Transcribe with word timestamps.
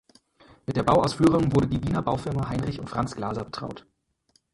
Mit 0.65 0.77
der 0.77 0.81
Bauausführung 0.81 1.53
wurde 1.55 1.67
die 1.67 1.83
Wiener 1.83 2.01
Baufirma 2.01 2.49
Heinrich 2.49 2.79
und 2.79 2.89
Franz 2.89 3.15
Glaser 3.15 3.45
betraut. 3.45 3.85